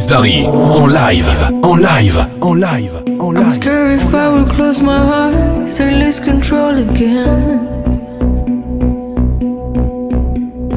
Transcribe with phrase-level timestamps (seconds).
[0.00, 1.28] Chris Darry en live,
[1.62, 3.38] en live, en live, en live.
[3.38, 7.58] I'm scared if I will close my eyes, I lose control again.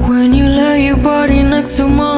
[0.07, 2.12] When you lay your body next to mine,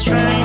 [0.00, 0.35] strange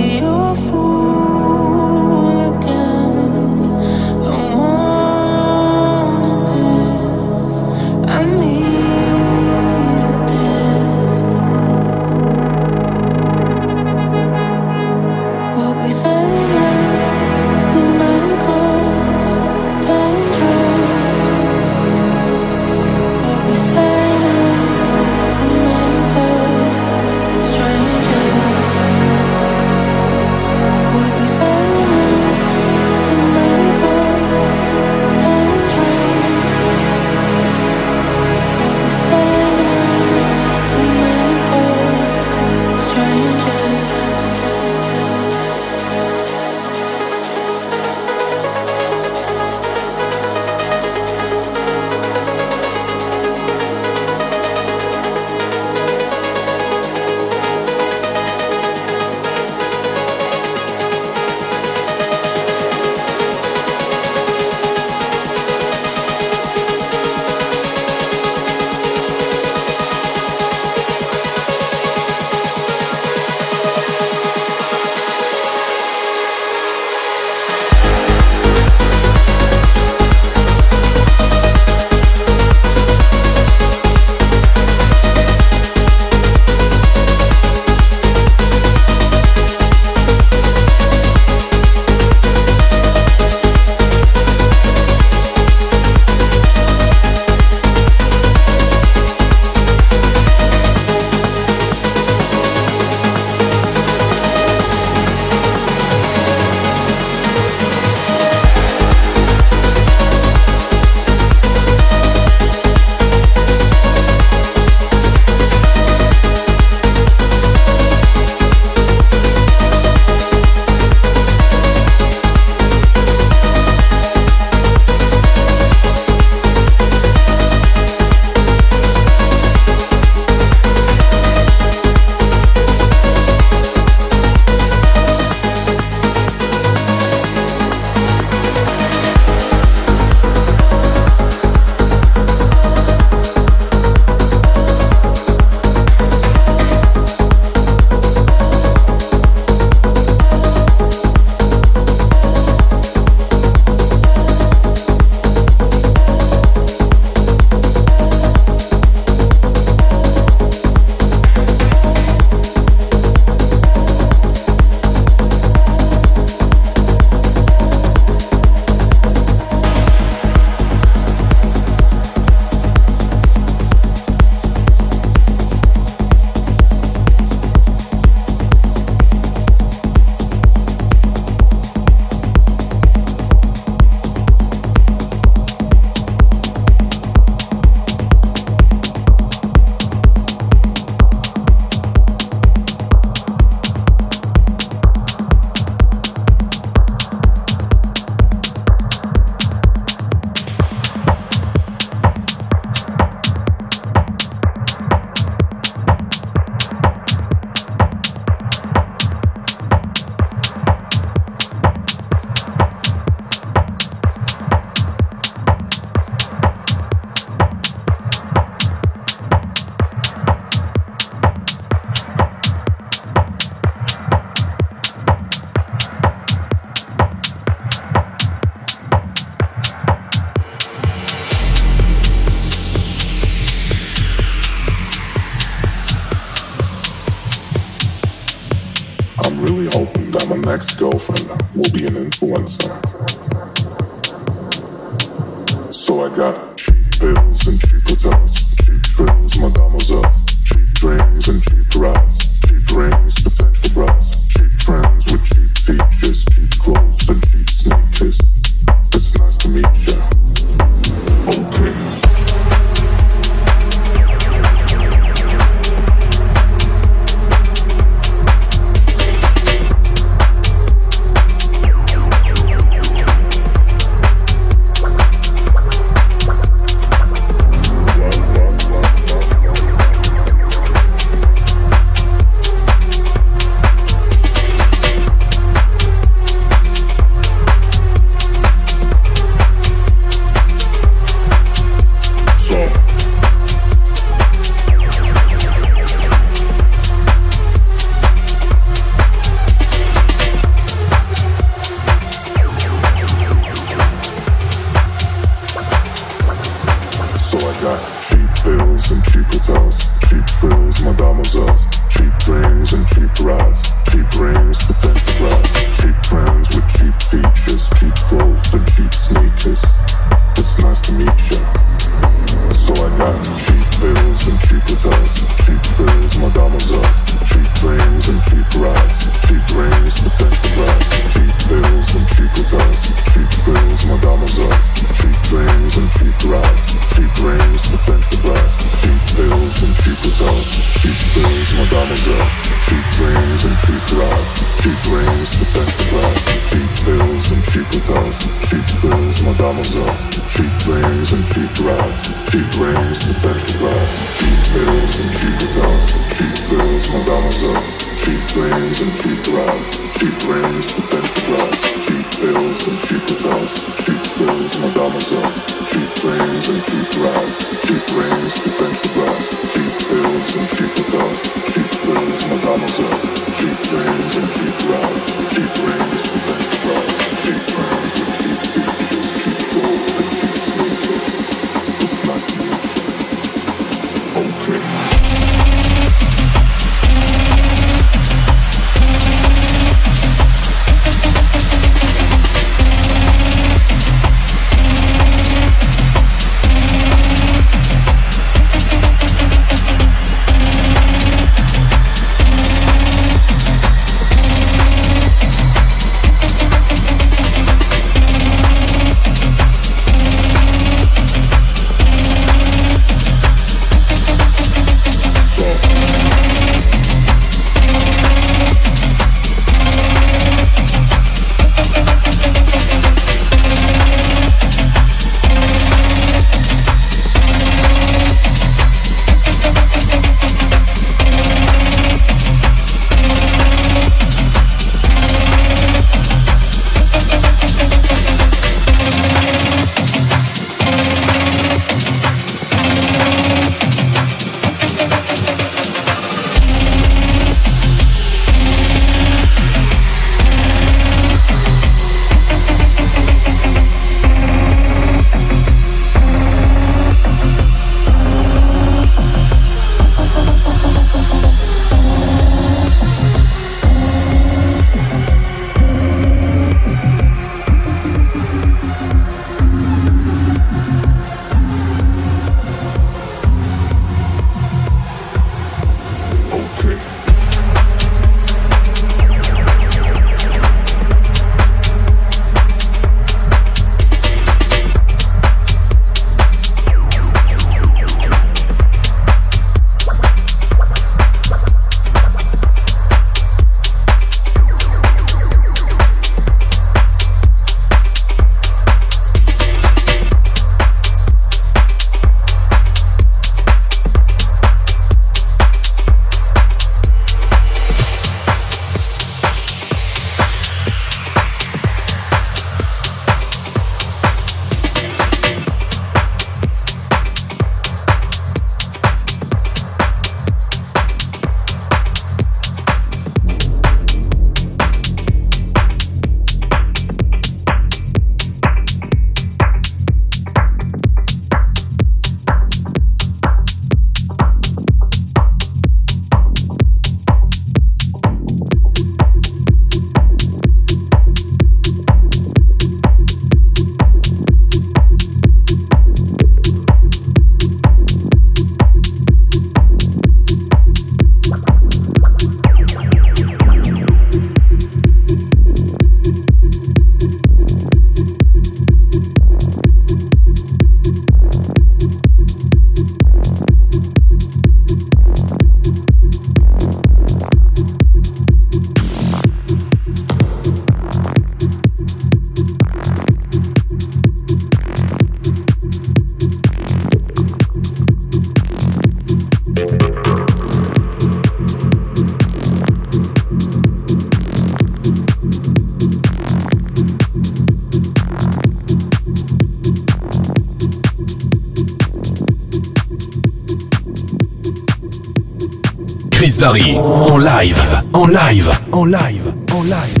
[596.41, 596.75] Darry.
[596.75, 597.61] En live.
[597.93, 598.51] En live.
[598.71, 599.33] En live.
[599.45, 600.00] En live.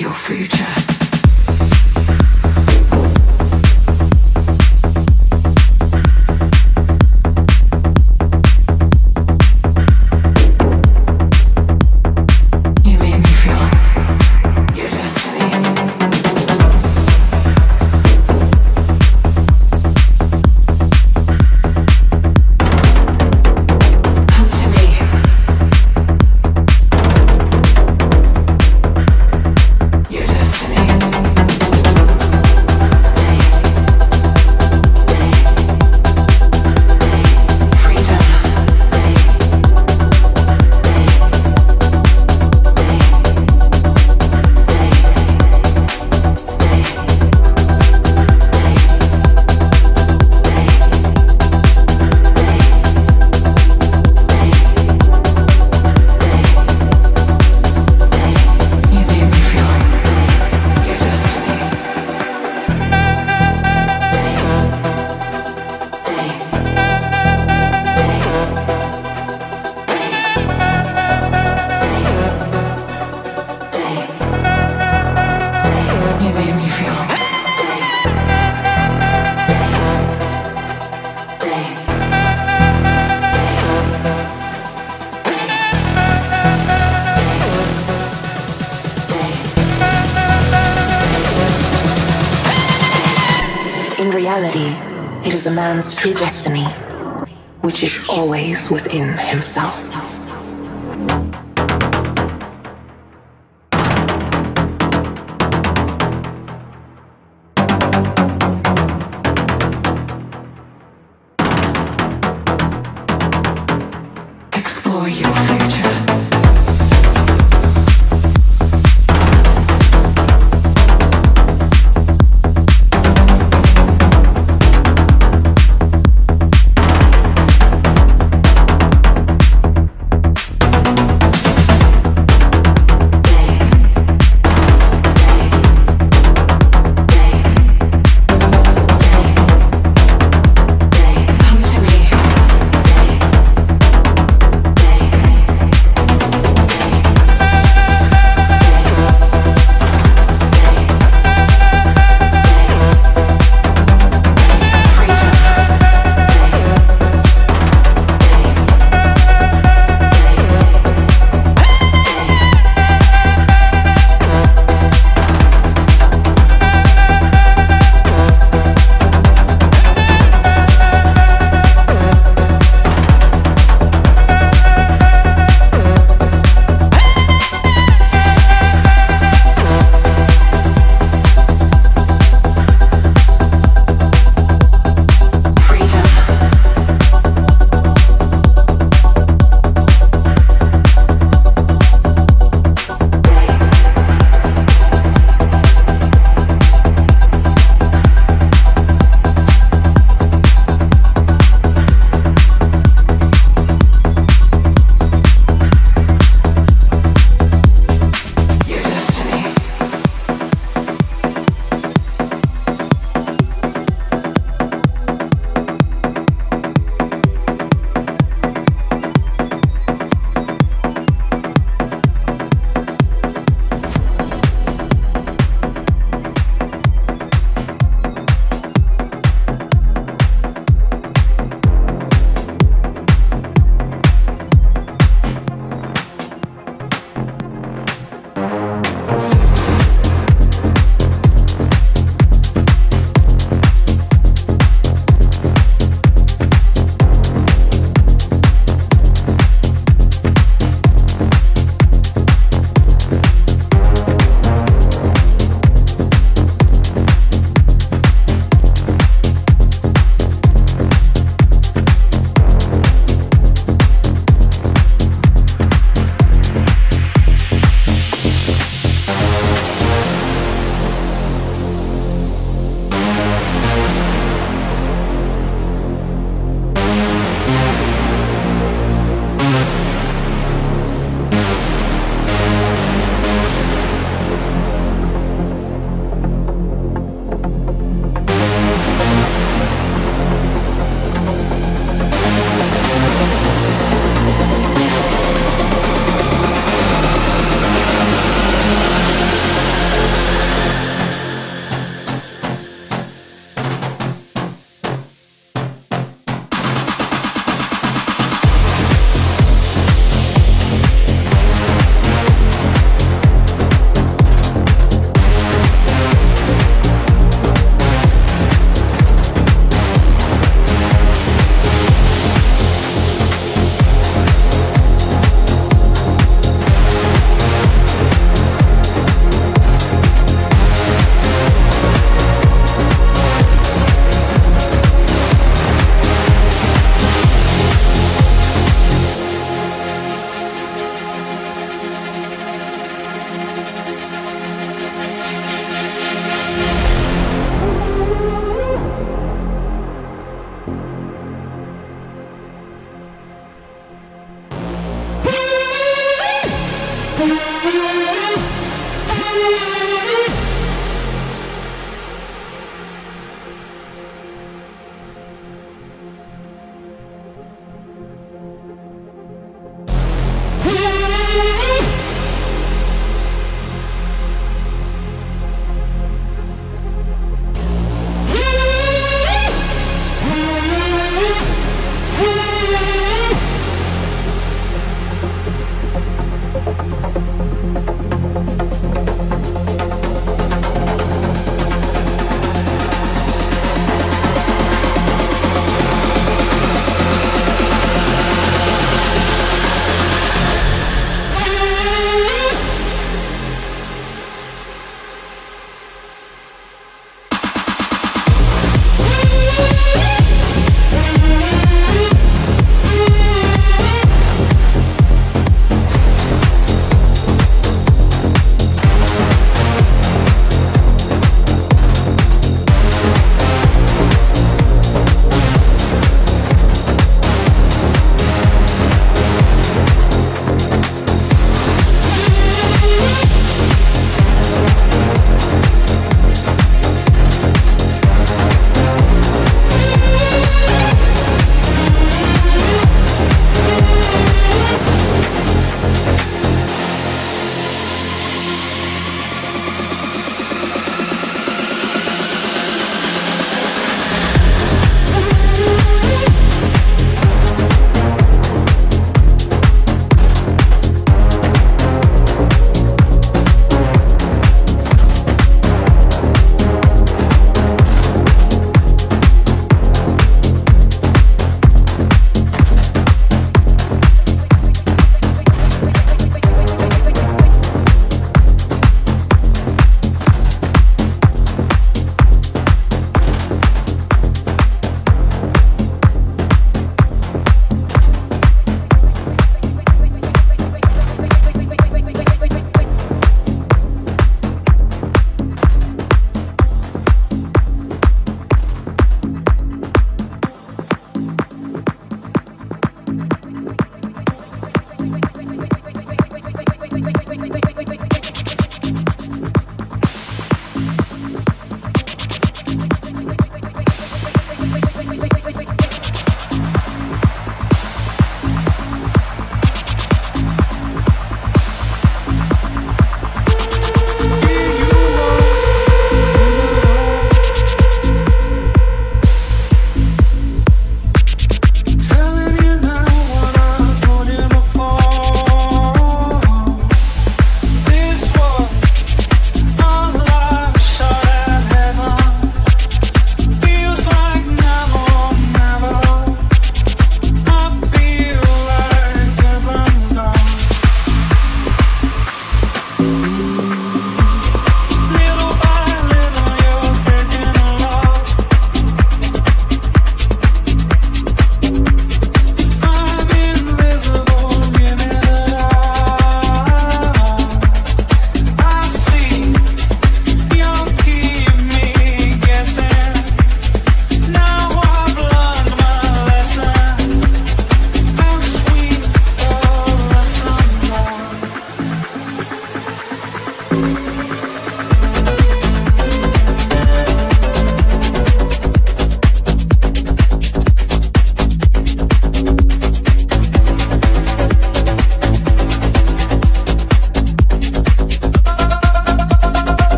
[0.00, 0.91] your future.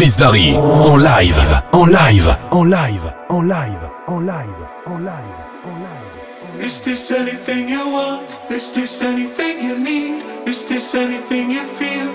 [0.00, 0.54] Chris Darry.
[0.54, 1.62] En live.
[1.72, 2.36] En live.
[2.50, 3.14] En live.
[3.28, 3.86] En live.
[4.08, 4.64] En live.
[4.86, 5.40] En live.
[5.66, 6.64] En live.
[6.64, 8.40] Is this anything you want?
[8.48, 10.24] Is this anything you need?
[10.46, 12.08] Is this anything you feel?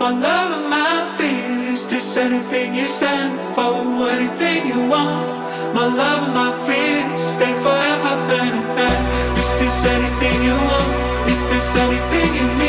[0.00, 1.72] My love and my fear.
[1.72, 3.86] Is this anything you stand for?
[4.10, 5.28] Anything you want?
[5.74, 7.06] My love and my fear.
[7.16, 9.38] Stay forever hand in hand.
[9.38, 11.30] Is this anything you want?
[11.30, 12.67] Is this anything you need?